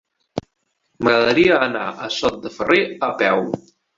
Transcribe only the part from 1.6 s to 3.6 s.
anar a Sot de Ferrer a peu.